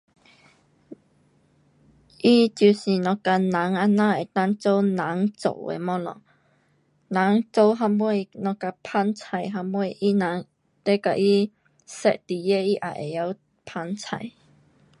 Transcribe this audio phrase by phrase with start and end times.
[2.23, 6.19] 它就是呐跟人这样，能够做人做的东西，
[7.09, 8.15] 人做什么好
[8.55, 10.45] 像捧菜什么，他人
[10.83, 11.51] 若给它
[11.85, 14.31] set 内去，它也会晓捧菜。